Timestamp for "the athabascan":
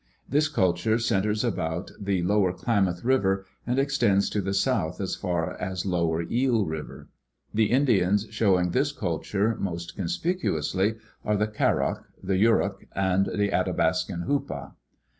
13.27-14.25